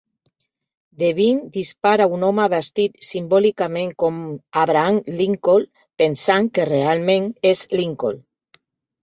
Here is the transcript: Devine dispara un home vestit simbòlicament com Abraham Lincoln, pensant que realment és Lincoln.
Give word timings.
Devine 1.01 1.49
dispara 1.57 2.07
un 2.15 2.25
home 2.29 2.47
vestit 2.53 2.97
simbòlicament 3.09 3.93
com 4.05 4.17
Abraham 4.63 4.99
Lincoln, 5.21 5.69
pensant 6.05 6.51
que 6.59 6.67
realment 6.73 7.31
és 7.53 7.65
Lincoln. 7.83 8.21